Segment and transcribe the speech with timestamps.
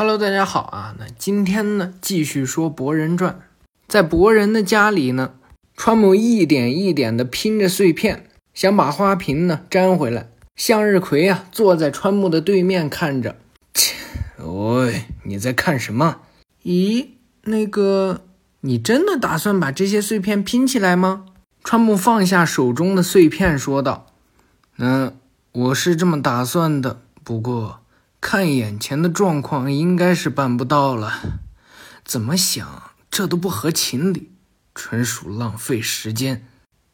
[0.00, 0.94] Hello，大家好啊！
[0.96, 3.40] 那今天呢，继续说博人传。
[3.88, 5.32] 在博人的家里呢，
[5.76, 10.28] 川木一点一点的拼着碎片，想把花瓶呢粘回来。
[10.54, 13.34] 向日葵啊，坐在川木的对面看着。
[13.74, 13.96] 切，
[14.38, 16.18] 喂，你在看什么？
[16.62, 17.08] 咦，
[17.42, 18.20] 那个，
[18.60, 21.24] 你真的打算把这些碎片拼起来吗？
[21.64, 24.06] 川木放下手中的碎片，说道
[24.78, 25.16] ：“嗯，
[25.50, 27.80] 我是这么打算的，不过……”
[28.20, 31.40] 看眼前的状况，应该是办不到了。
[32.04, 34.32] 怎么想，这都不合情理，
[34.74, 36.46] 纯属浪费时间。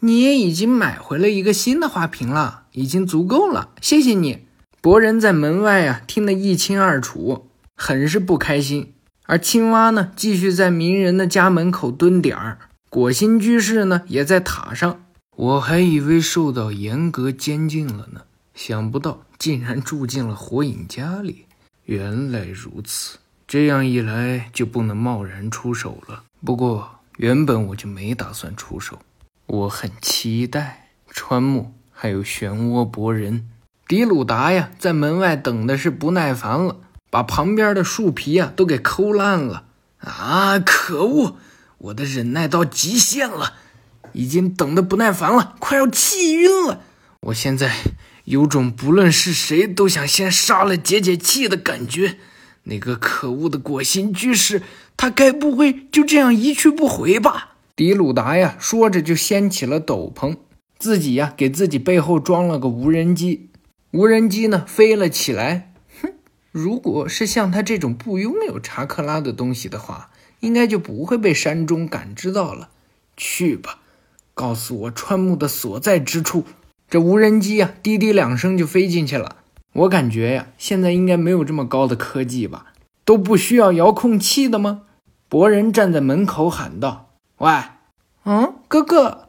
[0.00, 3.70] 你也已经买回了一个新的花瓶了，已经足够了。
[3.80, 4.46] 谢谢你。
[4.80, 8.94] 博人在门外啊，听得一清二楚，很是不开心。
[9.26, 12.58] 而青蛙呢，继续在鸣人的家门口蹲点儿。
[12.88, 15.02] 果心居士呢，也在塔上。
[15.36, 18.22] 我还以为受到严格监禁了呢。
[18.58, 21.46] 想不到竟然住进了火影家里，
[21.84, 23.18] 原来如此。
[23.46, 26.24] 这样一来就不能贸然出手了。
[26.44, 28.98] 不过原本我就没打算出手，
[29.46, 33.48] 我很期待川木还有漩涡博人。
[33.86, 36.78] 迪鲁达呀，在门外等的是不耐烦了，
[37.10, 39.66] 把旁边的树皮呀都给抠烂了。
[39.98, 41.36] 啊，可恶！
[41.78, 43.54] 我的忍耐到极限了，
[44.14, 46.80] 已经等得不耐烦了，快要气晕了。
[47.20, 47.72] 我现在。
[48.28, 52.18] 有种不论是谁都想先杀了解解气的感觉。
[52.64, 54.62] 那个可恶的果心居士，
[54.98, 57.56] 他该不会就这样一去不回吧？
[57.74, 60.36] 迪鲁达呀，说着就掀起了斗篷，
[60.78, 63.48] 自己呀给自己背后装了个无人机，
[63.92, 65.72] 无人机呢飞了起来。
[66.02, 66.12] 哼，
[66.52, 70.10] 如果是像他这种不拥有查克拉的东西的话，
[70.40, 72.68] 应该就不会被山中感知到了。
[73.16, 73.78] 去吧，
[74.34, 76.44] 告诉我川木的所在之处。
[76.90, 79.36] 这无人机呀，滴滴两声就飞进去了。
[79.74, 82.72] 我感觉呀，现在应该没有这么高的科技吧？
[83.04, 84.82] 都不需要遥控器的吗？
[85.28, 87.50] 博人站在门口喊道：“喂，
[88.24, 89.28] 嗯，哥哥，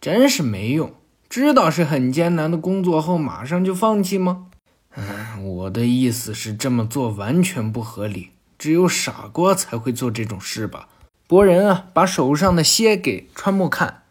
[0.00, 0.92] 真是没用！
[1.30, 4.48] 知道是很艰难的工作后，马上就放弃吗？”
[4.94, 10.88] 嗯，我的意思是这么做完全不合理，只有傻瓜才会做这种事吧？
[11.26, 14.02] 博人啊，把手上的蝎给川木看，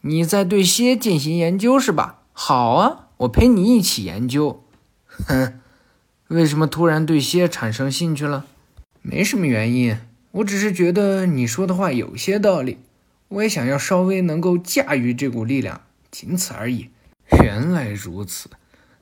[0.00, 2.22] 你在对蝎进行研究是吧？
[2.36, 4.64] 好啊，我陪你一起研究。
[5.06, 5.60] 哼，
[6.26, 8.44] 为什么突然对蝎产生兴趣了？
[9.02, 9.96] 没什么原因，
[10.32, 12.78] 我只是觉得你说的话有些道理，
[13.28, 16.90] 我也想要稍微能够驾驭这股力量，仅此而已。
[17.42, 18.50] 原来如此，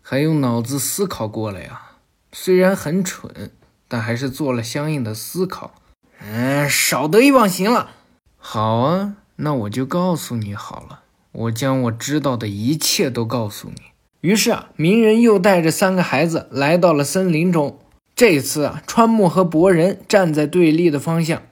[0.03, 1.93] 还用脑子思考过了呀？
[2.32, 3.50] 虽然很蠢，
[3.88, 5.72] 但还是做了相应的思考。
[6.20, 7.93] 嗯，少得意忘形了。
[8.37, 11.01] 好啊，那我就告诉你好了。
[11.32, 13.82] 我将我知道的一切都告诉你。
[14.20, 17.78] 于是啊，鸣人又带着三个孩子来到了森林中。
[18.15, 21.43] 这次啊，川木和博人站在对立的方向。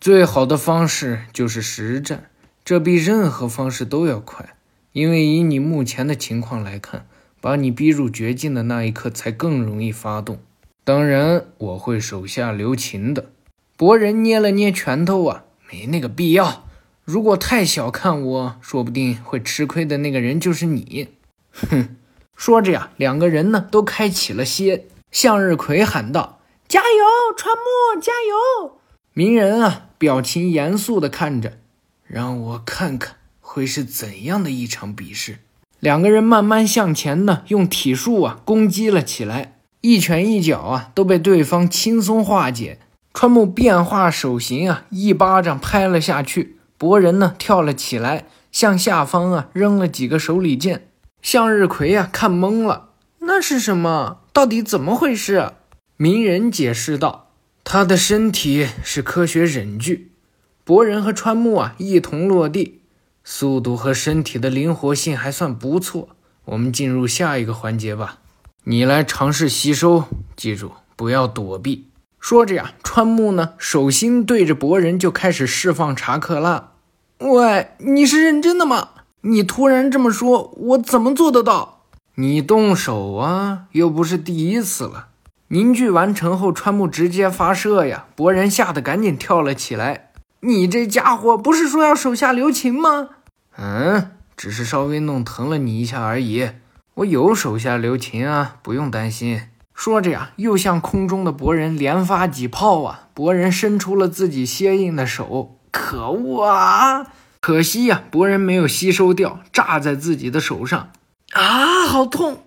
[0.00, 2.30] 最好的方式就是实战，
[2.64, 4.54] 这比任何方式都要快。
[4.92, 7.06] 因为以你目前的情况来看，
[7.40, 10.38] 把你逼入绝境的那一刻才更容易发动。
[10.84, 13.30] 当然，我会手下留情的。
[13.76, 16.64] 博人捏了捏拳头啊，没那个必要。
[17.08, 21.08] 如果太小看我，说不定会吃亏的那个人就是你。
[21.52, 21.96] 哼！
[22.36, 24.84] 说着呀，两个人呢都开启了歇。
[25.10, 28.78] 向日葵喊道：“加油，川木，加油！”
[29.14, 31.54] 鸣人啊，表情严肃地看着，
[32.06, 35.38] 让我看看会是怎样的一场比试。
[35.80, 42.78] 两个人慢慢向前呢，用体术啊攻击了起来，一拳一脚啊都被对方轻松化解。
[43.14, 46.57] 川木变化手型啊，一巴掌拍了下去。
[46.78, 50.88] 博人呢跳了起来，向下方啊扔了几个手里剑。
[51.20, 54.20] 向日葵呀看懵了，那是什么？
[54.32, 55.50] 到底怎么回事？
[55.96, 57.32] 鸣人解释道
[57.64, 60.12] ：“他的身体是科学忍具。”
[60.64, 62.82] 博人和川木啊一同落地，
[63.24, 66.10] 速度和身体的灵活性还算不错。
[66.44, 68.18] 我们进入下一个环节吧，
[68.64, 70.04] 你来尝试吸收，
[70.36, 71.88] 记住不要躲避。
[72.20, 76.72] 说着呀，川木呢手心对着博人就开始释放查克拉。
[77.18, 78.90] 喂，你是认真的吗？
[79.22, 81.82] 你突然这么说，我怎么做得到？
[82.14, 85.08] 你动手啊，又不是第一次了。
[85.48, 88.06] 凝聚完成后，川木直接发射呀！
[88.14, 90.12] 博人吓得赶紧跳了起来。
[90.40, 93.08] 你这家伙不是说要手下留情吗？
[93.56, 96.50] 嗯，只是稍微弄疼了你一下而已。
[96.94, 99.40] 我有手下留情啊，不用担心。
[99.74, 103.08] 说着呀，又向空中的博人连发几炮啊！
[103.12, 105.57] 博人伸出了自己坚硬的手。
[105.78, 107.06] 可恶啊！
[107.40, 110.90] 可惜呀，博人没有吸收掉，炸在自己的手上
[111.32, 112.42] 啊，好痛！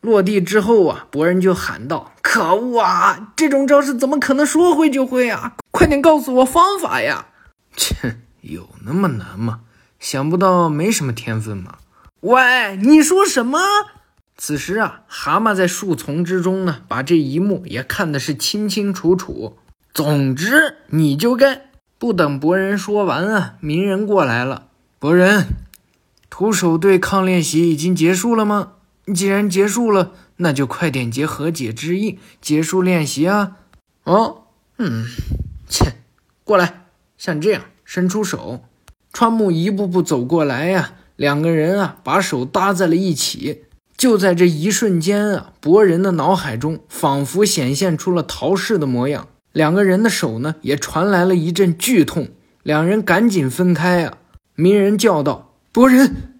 [0.00, 3.32] 落地之后啊，博人就喊道：“可恶啊！
[3.34, 5.54] 这种招式怎么可能说会就会啊？
[5.72, 7.26] 快点告诉我方法呀！”
[7.76, 9.60] 切，有那么难吗？
[9.98, 11.78] 想不到没什么天分吗？
[12.20, 13.58] 喂，你说什么？
[14.36, 19.58] 此时啊，蛤蟆在树丛之中呢，把这一幕也看的是清清楚楚。
[19.92, 21.65] 总之，你就该
[21.98, 24.68] 不等博人说完啊，鸣人过来了。
[24.98, 25.46] 博人，
[26.28, 28.72] 徒手对抗练习已经结束了吗？
[29.14, 33.56] 既然结束了，那就快点结和解之意，结束练习啊！
[34.04, 34.42] 哦，
[34.78, 35.06] 嗯，
[35.68, 35.94] 切，
[36.44, 38.64] 过来，像这样伸出手。
[39.12, 43.62] 川木一步步走过来呀，两个人啊，把手搭在了一起。
[43.96, 49.28] 就在这一瞬间啊，博人的脑海中仿佛显现出了陶氏的模样。
[49.56, 52.28] 两个人的手呢，也传来了一阵剧痛，
[52.62, 54.18] 两人赶紧分开啊！
[54.54, 56.34] 鸣人叫道：“博人！”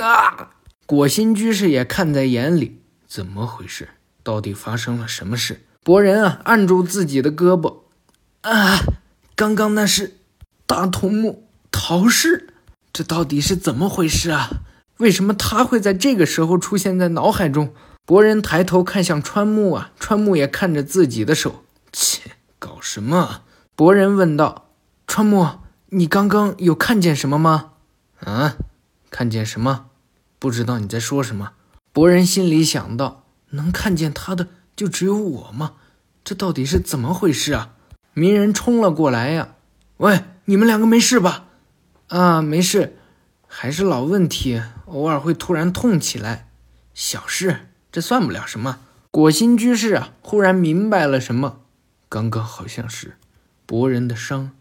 [0.00, 0.52] 啊！
[0.86, 3.90] 果心居士也看在眼里，怎么回事？
[4.22, 5.60] 到底发生了什么事？
[5.84, 7.80] 博人啊，按住自己的胳膊，
[8.40, 8.78] 啊，
[9.36, 10.14] 刚刚那是
[10.64, 12.54] 大桐木陶氏，
[12.90, 14.48] 这到底是怎么回事啊？
[14.96, 17.74] 为什么他会在这个时候出现在脑海中？
[18.06, 21.61] 博人抬头看向川木啊，川木也看着自己的手，
[22.62, 23.40] 搞什么？
[23.74, 24.68] 博人问道。
[25.08, 27.72] 川木，你刚刚有看见什么吗？
[28.20, 28.54] 啊，
[29.10, 29.86] 看见什么？
[30.38, 31.54] 不知道你在说什么。
[31.92, 35.72] 博人心里想到，能看见他的就只有我吗？
[36.22, 37.72] 这到底是怎么回事啊？
[38.14, 39.56] 鸣人冲了过来呀！
[39.96, 41.46] 喂，你们两个没事吧？
[42.06, 42.96] 啊，没事，
[43.48, 46.48] 还是老问题，偶尔会突然痛起来，
[46.94, 48.78] 小事，这算不了什么。
[49.10, 51.58] 果心居士啊，忽然明白了什么。
[52.12, 53.16] 刚刚好像是
[53.64, 54.52] 博人的伤，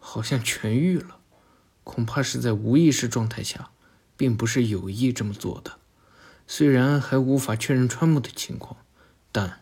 [0.00, 1.18] 好像痊愈了，
[1.84, 3.70] 恐怕是在无意识状态下，
[4.16, 5.78] 并不是有意这么做的。
[6.48, 8.76] 虽然还无法确认川木的情况，
[9.30, 9.60] 但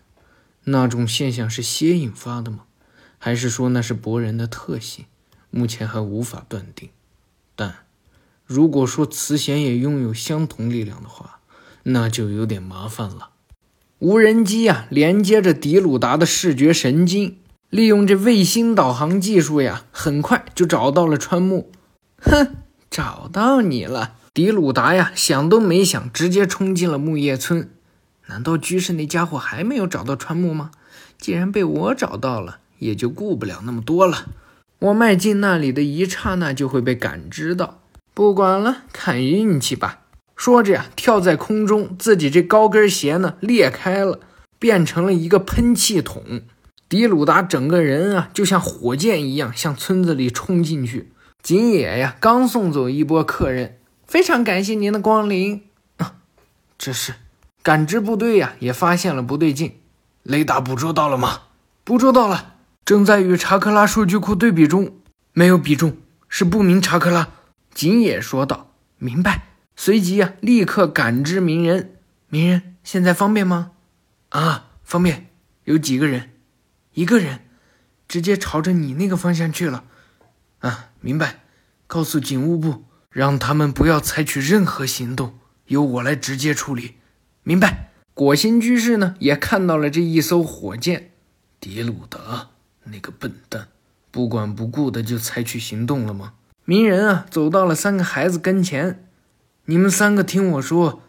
[0.64, 2.64] 那种现象是蝎引发的吗？
[3.18, 5.04] 还是说那是博人的特性？
[5.50, 6.88] 目前还无法断定。
[7.54, 7.84] 但
[8.46, 11.40] 如果说慈弦也拥有相同力量的话，
[11.82, 13.32] 那就有点麻烦了。
[14.00, 21.72] 无人机呀，连接着迪鲁达的视觉神经，利用这卫星导航技术呀，很快就找到了川木。
[22.22, 22.54] 哼，
[22.88, 27.68] 找到你了，迪鲁达呀，想都没想，直接冲进了木叶村。
[28.28, 30.70] 难道居士那家伙还没有找到川木吗？
[31.18, 34.26] 既然被我找到了，也就顾不了那么多了。
[34.78, 37.80] 我迈进那里的一刹那，就会被感知到。
[38.14, 40.02] 不管了，看运气吧。
[40.38, 44.20] 说着呀，跳在空中，自己这高跟鞋呢裂开了，
[44.60, 46.42] 变成了一个喷气筒。
[46.88, 51.10] 迪鲁达整个人啊，就像火箭一样向村子里冲进去。
[51.42, 55.64] 景野呀，刚送走一波客人，非常感谢您的光临。
[55.96, 56.14] 啊，
[56.78, 57.14] 这是
[57.64, 59.80] 感知部队呀，也发现了不对劲。
[60.22, 61.40] 雷达捕捉到了吗？
[61.82, 62.54] 捕捉到了，
[62.84, 64.92] 正在与查克拉数据库对比中。
[65.32, 65.96] 没有比中，
[66.28, 67.28] 是不明查克拉。
[67.74, 68.68] 景野说道。
[68.98, 69.42] 明白。
[69.80, 71.94] 随即啊，立刻感知鸣人。
[72.28, 73.70] 鸣人，现在方便吗？
[74.30, 75.28] 啊，方便。
[75.62, 76.30] 有几个人？
[76.94, 77.42] 一个人，
[78.08, 79.84] 直接朝着你那个方向去了。
[80.58, 81.44] 啊，明白。
[81.86, 86.96] 告诉警务部，让他们不要采取任何行动，由我来直接处理。
[87.44, 87.92] 明白。
[88.14, 91.12] 果心居士呢，也看到了这一艘火箭。
[91.60, 92.48] 迪鲁达
[92.82, 93.68] 那个笨蛋，
[94.10, 96.32] 不管不顾的就采取行动了吗？
[96.64, 99.04] 鸣人啊，走到了三个孩子跟前。
[99.70, 101.02] 你们三个听我说，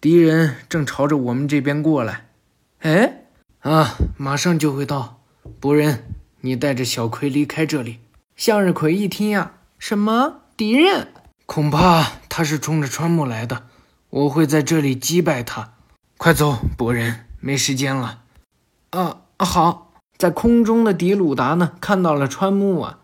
[0.00, 2.26] 敌人正朝着我们这边过来。
[2.78, 3.24] 哎，
[3.58, 5.20] 啊，马上就会到。
[5.58, 6.04] 博人，
[6.42, 7.98] 你带着小葵离开这里。
[8.36, 11.08] 向日葵一听呀，什么敌人？
[11.44, 13.64] 恐怕他是冲着川木来的。
[14.10, 15.72] 我会在这里击败他。
[16.16, 18.22] 快走，博人，没时间了。
[18.90, 19.90] 啊，好。
[20.16, 23.00] 在空中的迪鲁达呢，看到了川木啊，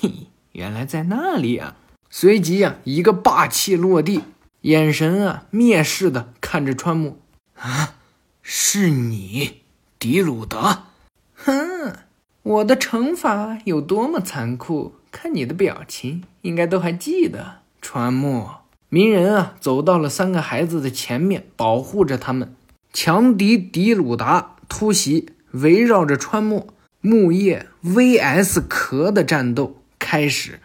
[0.00, 1.76] 嘿， 原来在那里啊。
[2.08, 4.22] 随即呀，一个霸气落地。
[4.64, 7.18] 眼神啊，蔑视的看着川木，
[7.54, 7.96] 啊，
[8.40, 9.60] 是你，
[9.98, 10.86] 迪鲁达？
[11.34, 11.96] 哼，
[12.42, 17.58] 我的惩罚有多么残酷，看你的表情，应该都还记得。
[17.82, 18.48] 川木，
[18.88, 22.54] 鸣人啊，走到了三个孩子的前面，保护着他们。
[22.90, 30.60] 强敌迪鲁达突袭，围绕着川木木叶 VS 壳的战斗开始。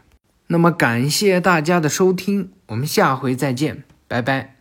[0.47, 3.83] 那么，感谢大家的收听，我们下回再见。
[4.09, 4.58] 拜拜。